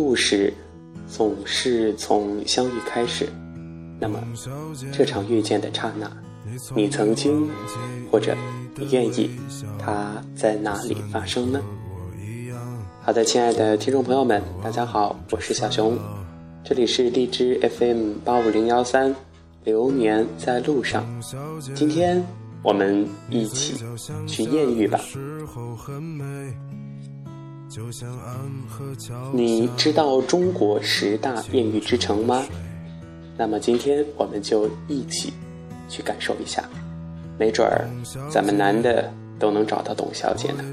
[0.00, 0.54] 故事
[1.08, 3.28] 总是从相遇开始，
[3.98, 4.22] 那么
[4.92, 6.08] 这场遇见的刹那，
[6.72, 7.50] 你曾经
[8.08, 8.36] 或者
[8.76, 9.28] 你愿意
[9.76, 11.60] 它在哪里发生呢？
[13.02, 15.98] 好的，亲爱的听众朋友们，大家好，我是小熊，
[16.62, 19.12] 这里是荔枝 FM 八五零幺三，
[19.64, 21.04] 流年在路上，
[21.74, 22.24] 今天
[22.62, 23.74] 我们一起
[24.28, 25.00] 去艳遇吧。
[29.32, 32.44] 你知道中国十大艳遇之城吗？
[33.36, 35.32] 那么今天我们就一起
[35.88, 36.64] 去感受一下，
[37.38, 37.86] 没准儿
[38.30, 40.64] 咱们男的都能找到董小姐呢。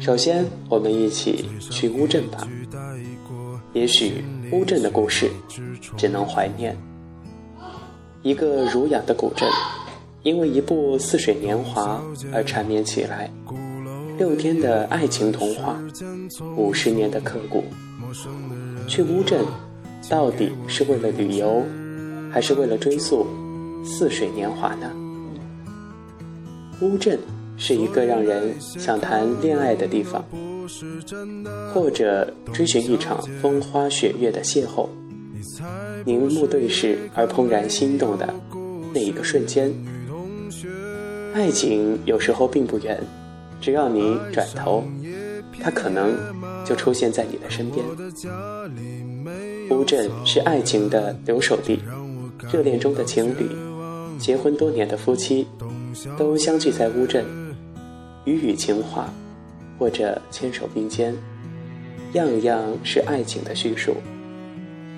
[0.00, 2.46] 首先，我们一起去乌镇吧。
[3.72, 5.30] 也许乌镇的故事
[5.96, 6.76] 只能怀念
[8.22, 9.48] 一个儒雅的古镇，
[10.24, 12.02] 因为一部《似水年华》
[12.34, 13.30] 而缠绵起来。
[14.20, 15.80] 六天的爱情童话，
[16.54, 17.64] 五十年的刻骨。
[18.86, 19.42] 去乌镇，
[20.10, 21.64] 到底是为了旅游，
[22.30, 23.26] 还是为了追溯
[23.82, 24.92] 似水年华呢？
[26.82, 27.18] 乌镇
[27.56, 30.22] 是一个让人想谈恋爱的地方，
[31.72, 34.86] 或者追寻一场风花雪月的邂逅，
[36.04, 38.28] 凝目对视而怦然心动的
[38.92, 39.72] 那一个瞬间。
[41.32, 43.02] 爱情有时候并不远。
[43.60, 44.84] 只要你转头，
[45.62, 46.16] 他可能
[46.64, 47.84] 就出现在你的身边。
[49.70, 51.80] 乌镇是爱情的留守地，
[52.52, 53.48] 热恋中的情侣，
[54.18, 55.46] 结婚多年的夫妻，
[56.18, 57.24] 都相聚在乌镇，
[58.24, 59.12] 语语情话，
[59.78, 61.14] 或者牵手并肩，
[62.14, 63.94] 样样是爱情的叙述。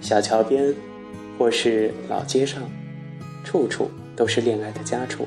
[0.00, 0.74] 小桥边，
[1.38, 2.62] 或是老街上，
[3.42, 5.26] 处处都是恋爱的佳处。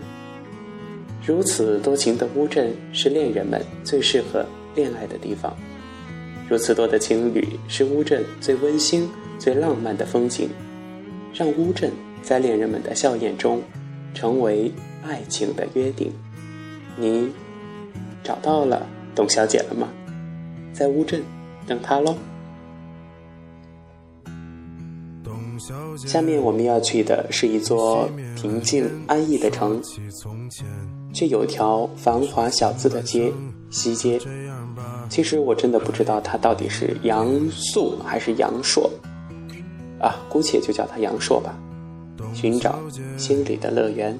[1.27, 5.53] 如此多情的乌镇是恋人们最适合恋爱的地方，
[6.47, 10.49] 如此多的情侣是乌镇最温馨、最浪漫的风景，
[11.33, 13.61] 让乌镇在恋人们的笑靥中
[14.13, 14.71] 成为
[15.05, 16.13] 爱情的约定。
[16.95, 17.29] 你
[18.23, 19.89] 找到了董小姐了吗？
[20.71, 21.21] 在乌镇
[21.67, 22.15] 等她喽。
[25.97, 29.81] 下面我们要去的是一座平静安逸的城。
[31.13, 33.33] 却有条繁华小资的街，
[33.71, 34.19] 西街。
[35.09, 38.87] 其实我真的不知道它到底是阳素还是阳朔，
[39.99, 41.57] 啊，姑且就叫它阳朔吧。
[42.35, 42.77] 寻找
[43.17, 44.15] 心里的乐园。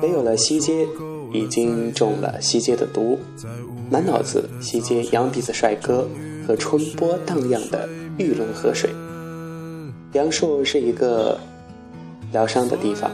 [0.00, 0.86] 没有了西街，
[1.32, 3.18] 已经中了西街的毒，
[3.90, 6.06] 满脑子西街羊鼻子帅哥
[6.46, 8.90] 和春波荡漾的玉龙河水。
[10.12, 11.38] 阳朔是一个。
[12.32, 13.10] 疗伤的地方，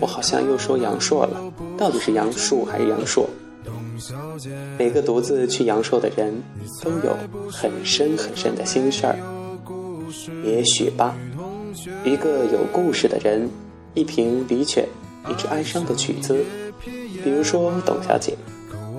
[0.00, 1.40] 我好像又说阳朔了，
[1.76, 3.30] 到底是杨树还是阳朔？
[4.76, 6.34] 每个独自去阳朔的人
[6.82, 7.16] 都有
[7.48, 9.14] 很深很深的心事儿。
[10.44, 11.14] 也许吧，
[12.04, 13.48] 一个有故事的人，
[13.94, 14.84] 一瓶离犬，
[15.30, 16.44] 一支哀伤的曲子，
[17.22, 18.36] 比如说董小姐，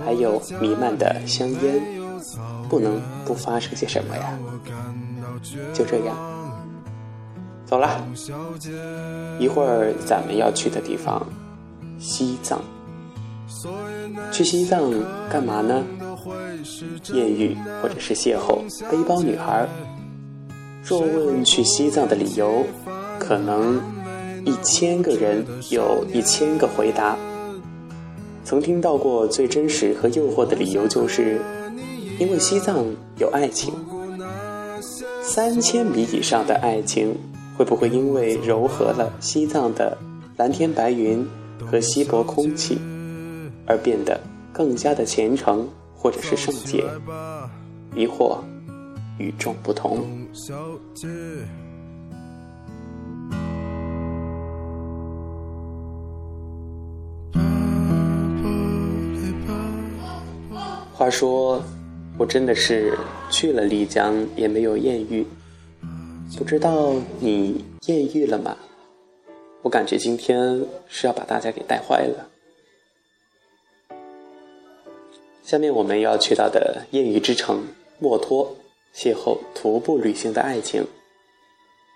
[0.05, 1.83] 还有弥漫的香烟，
[2.69, 4.39] 不能不发生些什么呀？
[5.73, 6.38] 就这样。
[7.69, 8.03] 走了，
[9.37, 11.23] 一会儿咱们要去的地方，
[11.99, 12.59] 西藏。
[14.31, 14.91] 去西藏
[15.29, 15.83] 干嘛呢？
[17.13, 19.67] 艳遇或者是邂逅背包女孩。
[20.83, 22.63] 若问去西藏的理由，
[23.19, 23.79] 可能
[24.45, 27.15] 一千个人有一千个回答。
[28.43, 31.39] 曾听到过最真实和诱惑的理由，就是
[32.17, 32.83] 因为西藏
[33.19, 33.71] 有爱情，
[35.21, 37.15] 三千米以上的爱情。
[37.59, 39.97] 会不会因为柔和了西藏的
[40.37, 41.27] 蓝天白云
[41.69, 42.79] 和稀薄空气，
[43.65, 44.17] 而变得
[44.53, 46.85] 更加的虔诚，或者是圣洁，
[47.93, 48.41] 亦或
[49.17, 50.07] 与众不同？
[60.93, 61.61] 话说，
[62.17, 62.97] 我真的是
[63.29, 65.27] 去了丽江，也没有艳遇。
[66.37, 68.57] 不知道你艳遇了吗？
[69.61, 72.29] 我感觉今天是要把大家给带坏了。
[75.43, 77.67] 下面我们要去到的艳遇之城
[77.99, 78.55] 墨脱，
[78.95, 80.85] 邂逅徒步旅行的爱情。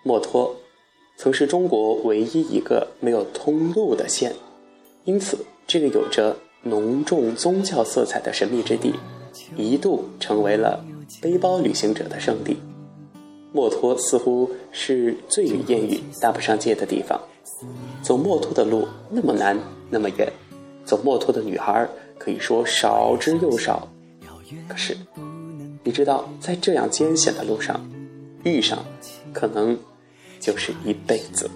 [0.02, 0.54] 墨脱
[1.16, 4.34] 曾是中国唯一一个没有通路的县，
[5.04, 8.92] 因此这个有着浓重宗教色彩的神秘之地，
[9.56, 10.84] 一度成为了
[11.22, 12.58] 背包旅行者的圣地。
[13.54, 17.18] 墨脱似乎是最与艳遇搭不上界的地方。
[18.02, 19.56] 走墨脱的路那么难，
[19.88, 20.30] 那么远，
[20.84, 23.88] 走墨脱的女孩可以说少之又少。
[24.68, 24.96] 可是，
[25.84, 27.80] 你知道，在这样艰险的路上，
[28.42, 28.84] 遇上，
[29.32, 29.78] 可能
[30.40, 31.48] 就是一辈子。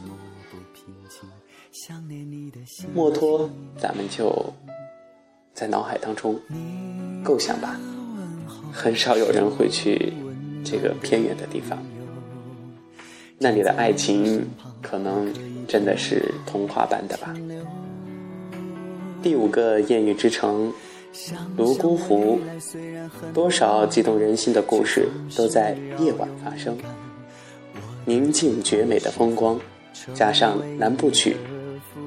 [2.95, 4.33] 墨脱，咱们就
[5.53, 6.39] 在脑海当中
[7.25, 7.77] 构想吧。
[8.73, 10.13] 很少有人会去
[10.71, 11.79] 这个偏远的地方，
[13.39, 14.47] 那里的爱情
[14.83, 15.33] 可能
[15.67, 17.35] 真的是童话般的吧。
[19.23, 20.73] 第五个艳遇之城，
[21.57, 22.39] 泸沽湖，
[23.33, 26.77] 多少激动人心的故事都在夜晚发生。
[28.05, 29.59] 宁静绝美的风光，
[30.15, 31.37] 加上男不娶、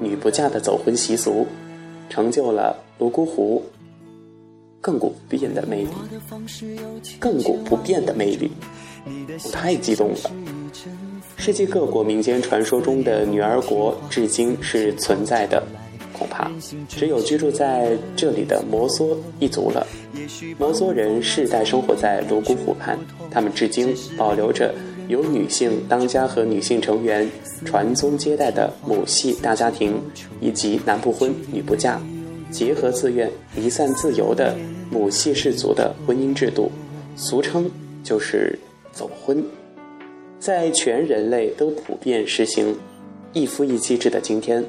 [0.00, 1.46] 女不嫁的走婚习俗，
[2.08, 3.64] 成就了泸沽湖
[4.82, 5.88] 亘古不变的魅力。
[7.20, 8.50] 亘古不变的魅力，
[9.44, 10.30] 我太激动了。
[11.36, 15.62] 世界各国民间传说中的女儿国，至今是存在的。
[16.12, 16.50] 恐怕
[16.88, 19.86] 只有居住在这里的摩梭一族了。
[20.58, 22.98] 摩梭人世代生活在泸沽湖畔，
[23.30, 24.74] 他们至今保留着
[25.08, 27.28] 由女性当家和女性成员
[27.64, 30.00] 传宗接代的母系大家庭，
[30.40, 32.00] 以及男不婚女不嫁、
[32.52, 34.54] 结合自愿离散自由的
[34.90, 36.70] 母系氏族的婚姻制度，
[37.16, 37.68] 俗称
[38.04, 38.56] 就是
[38.92, 39.42] 走婚。
[40.38, 42.76] 在全人类都普遍实行
[43.32, 44.62] 一夫一妻制的今天。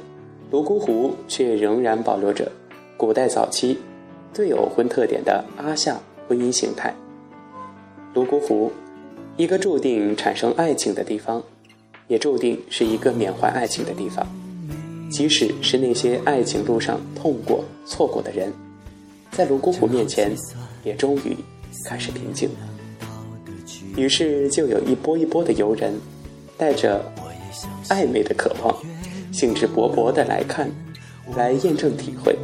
[0.50, 2.50] 泸沽湖却仍然保留着
[2.96, 3.76] 古代早期
[4.32, 6.94] 对偶婚特点的阿夏婚姻形态。
[8.12, 8.70] 泸沽湖，
[9.36, 11.42] 一个注定产生爱情的地方，
[12.06, 14.24] 也注定是一个缅怀爱情的地方。
[15.14, 18.52] 即使是那些爱情路上痛过、错过的人，
[19.30, 20.32] 在泸沽湖面前，
[20.82, 21.36] 也终于
[21.84, 22.56] 开始平静了。
[23.96, 25.94] 于是，就有一波一波的游人，
[26.58, 27.00] 带着
[27.88, 28.76] 暧昧的渴望。
[29.30, 30.68] 兴致勃勃地来看，
[31.36, 32.36] 来验证体会，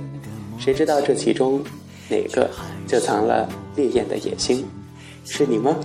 [0.56, 1.60] 谁知道这其中
[2.08, 2.48] 哪个
[2.86, 4.64] 就藏了烈焰的野心？
[5.24, 5.76] 是你吗？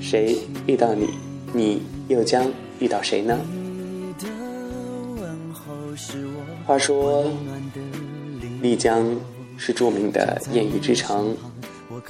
[0.00, 0.38] 谁
[0.68, 1.08] 遇到你，
[1.52, 2.48] 你又将
[2.78, 3.36] 遇到谁呢？
[6.66, 7.24] 话说，
[8.60, 9.06] 丽江
[9.56, 11.36] 是著名的艳遇之城。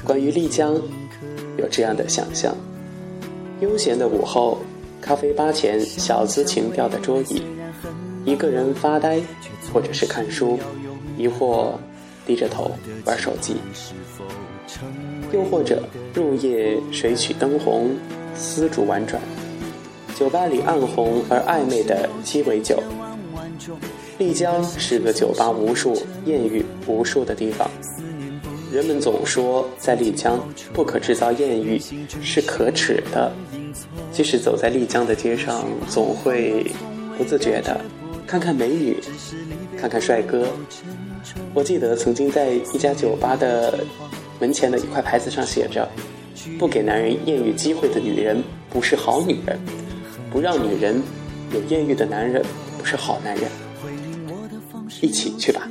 [0.02, 0.74] 关于丽江，
[1.58, 2.56] 有这样的想象：
[3.60, 4.58] 悠闲的午后，
[4.98, 7.42] 咖啡吧前小资情调的桌椅。
[8.24, 9.20] 一个人发呆，
[9.74, 10.58] 或者是看书，
[11.18, 11.78] 亦或
[12.26, 12.70] 低着头
[13.04, 13.56] 玩手机，
[15.32, 17.90] 又或者入夜水曲灯红，
[18.34, 19.20] 丝竹婉转，
[20.18, 22.82] 酒吧里暗红而暧昧的鸡尾酒。
[24.18, 27.70] 丽江是个酒吧无数、艳遇无数的地方。
[28.72, 30.40] 人们总说在丽江
[30.72, 31.80] 不可制造艳遇
[32.22, 33.30] 是可耻的，
[34.12, 36.64] 即使走在丽江的街上，总会
[37.18, 37.78] 不自觉的。
[38.26, 38.96] 看看美女，
[39.78, 40.48] 看看帅哥。
[41.52, 43.78] 我记得曾经在一家酒吧的
[44.40, 45.86] 门前的一块牌子上写着
[46.58, 49.58] ：“不给男人艳遇机会的女人不是好女人，
[50.30, 51.00] 不让女人
[51.52, 52.42] 有艳遇的男人
[52.78, 53.44] 不是好男人。”
[55.00, 55.69] 一起去吧。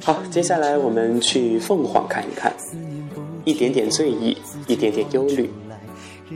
[0.00, 2.52] 好，接下来我们去凤凰看一看，
[3.44, 5.50] 一点点醉意，一点点忧虑。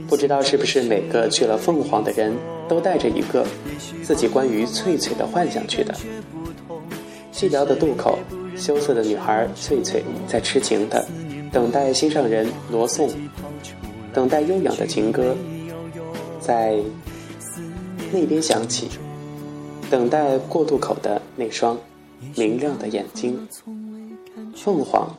[0.07, 2.33] 不知道是不是每个去了凤凰的人
[2.67, 3.45] 都带着一个
[4.03, 5.95] 自己关于翠翠的幻想去的。
[7.31, 8.19] 寂寥的渡口，
[8.57, 11.05] 羞涩的女孩翠翠在痴情的
[11.51, 13.09] 等待心上人罗宋，
[14.13, 15.35] 等待悠扬的情歌
[16.39, 16.77] 在
[18.11, 18.89] 那边响起，
[19.89, 21.77] 等待过渡口的那双
[22.35, 23.47] 明亮的眼睛。
[24.55, 25.09] 凤凰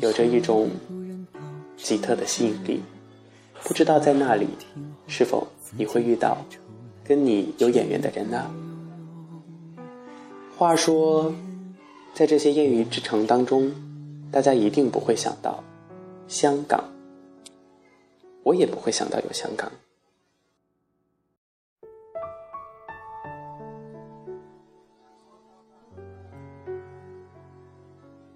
[0.00, 0.70] 有着一种
[1.76, 2.82] 奇特的吸引力。
[3.62, 4.46] 不知道在那里，
[5.06, 6.36] 是否你会遇到
[7.02, 8.50] 跟你有眼缘的人呢？
[10.58, 11.32] 话说，
[12.12, 13.72] 在这些艳遇之城当中，
[14.30, 15.64] 大家一定不会想到
[16.28, 16.84] 香港，
[18.42, 19.72] 我也不会想到有香港。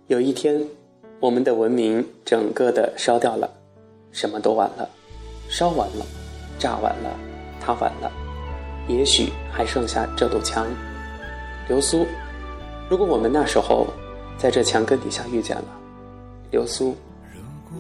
[0.09, 0.67] 有一天，
[1.21, 3.51] 我们的文明整个的烧掉了，
[4.11, 4.89] 什么都完了。
[5.51, 6.07] 烧完了，
[6.59, 7.11] 炸完了，
[7.61, 8.11] 塌完了，
[8.89, 10.67] 也许还剩下这堵墙。
[11.69, 12.07] 流苏，
[12.89, 13.87] 如果我们那时候
[14.39, 15.79] 在这墙根底下遇见了
[16.51, 16.97] 流苏，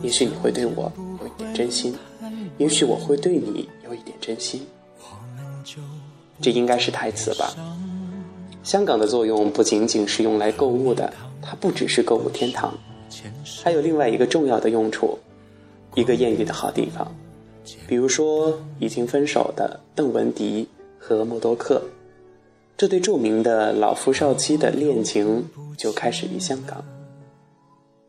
[0.02, 0.92] 也许你会对我
[1.22, 1.96] 有一点真心，
[2.58, 4.66] 也许我会对你有一点真心。
[6.42, 7.54] 这应该是台词吧。
[8.68, 11.10] 香港的作用不仅仅是用来购物的，
[11.40, 12.76] 它不只是购物天堂，
[13.64, 15.18] 还有另外一个重要的用处，
[15.94, 17.10] 一个艳遇的好地方。
[17.86, 21.82] 比如说，已经分手的邓文迪和默多克，
[22.76, 25.48] 这对著名的老夫少妻的恋情
[25.78, 26.84] 就开始于香港。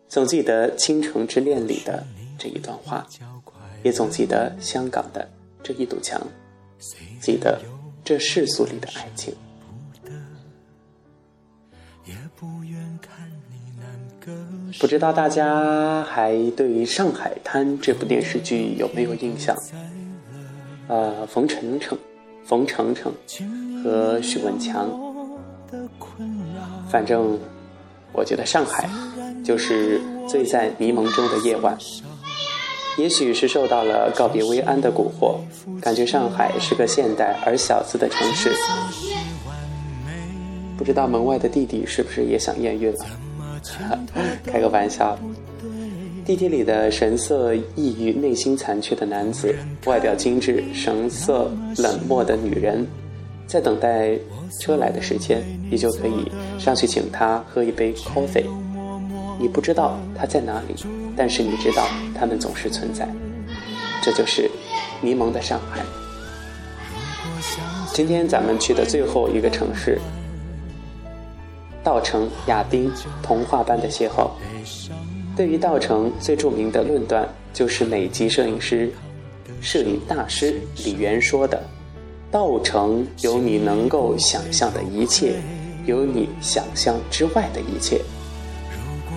[0.09, 2.05] 总记得《倾城之恋》里的
[2.37, 3.07] 这一段话，
[3.81, 5.25] 也总记得香港的
[5.63, 6.21] 这一堵墙，
[7.21, 7.57] 记得
[8.03, 9.33] 这世俗里的爱情。
[14.77, 19.55] 不知道大家还对于《上海滩》这部电视剧有没有印象？
[20.87, 21.97] 呃，冯程程、
[22.45, 23.11] 冯程程
[23.83, 24.89] 和许文强，
[26.89, 27.39] 反正
[28.11, 28.89] 我觉得上海
[29.43, 31.77] 就是醉在迷蒙中的夜晚。
[32.97, 35.37] 也许是受到了告别薇安的蛊惑，
[35.79, 38.51] 感觉上海是个现代而小资的城市。
[40.77, 43.05] 不知道门外的弟弟是不是也想艳遇了？
[44.45, 45.17] 开个玩笑。
[46.25, 52.85] 地铁里的神色抑郁、内心残缺的男子，外表精致、神色冷漠的女人，
[53.47, 54.15] 在等待
[54.61, 58.45] 车来的时间，你就可以上去请他喝一杯 coffee。
[59.39, 60.75] 你不知道他在哪里，
[61.15, 63.09] 但是你知道他们总是存在。
[64.03, 64.51] 这就是
[65.01, 65.81] 迷蒙的上海。
[67.91, 69.97] 今天咱们去的最后一个城市。
[71.89, 72.91] 稻城亚丁
[73.23, 74.29] 童话般的邂逅。
[75.35, 78.91] 对于稻城最著名的论断，就是美籍摄影师、
[79.59, 81.59] 摄影大师李元说的
[82.29, 85.41] ：“稻城有你能够想象的一切，
[85.87, 87.99] 有你想象之外的一切。”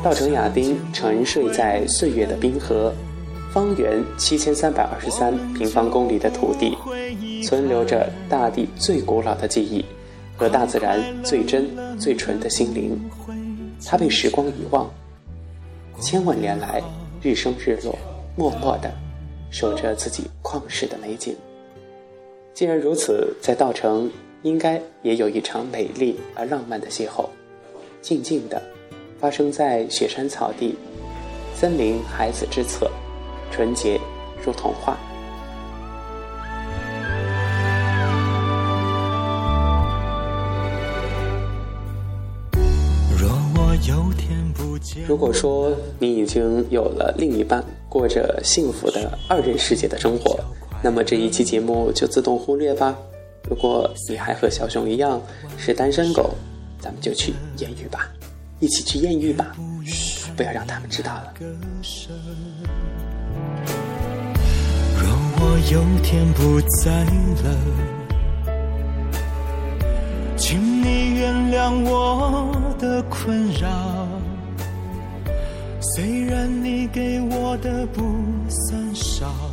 [0.03, 2.91] 稻城亚丁沉睡在岁月的冰河，
[3.53, 6.75] 方圆七千三百二十三平方公里的土地，
[7.45, 9.85] 存留着大地最古老的记忆。
[10.43, 12.99] 和大自然最真、最纯的心灵，
[13.87, 14.91] 它被时光遗忘，
[16.01, 16.83] 千万年来
[17.23, 17.97] 日升日落，
[18.35, 18.93] 默默的
[19.53, 21.37] 守着自己旷世的美景。
[22.55, 24.11] 既然如此，在稻城
[24.43, 27.25] 应该也有一场美丽而浪漫的邂逅，
[28.01, 28.61] 静静的
[29.21, 30.75] 发生在雪山草地，
[31.55, 32.91] 森林孩子之侧，
[33.53, 33.97] 纯洁
[34.45, 34.99] 如童话。
[45.09, 50.39] 如果说你已经有了另一半，过着幸福的二人世界的生活，
[50.83, 52.97] 那么这一期节目就自动忽略吧。
[53.49, 55.21] 如果你还和小熊一样
[55.57, 56.31] 是单身狗，
[56.81, 58.09] 咱们就去艳遇吧，
[58.61, 61.33] 一起去艳遇吧，嘘，不要让他们知道了。
[64.97, 67.05] 若我有天不在
[67.43, 67.57] 了，
[70.37, 74.07] 请你原谅我的困扰。
[75.95, 78.03] 虽然你给我的不
[78.49, 79.52] 算少，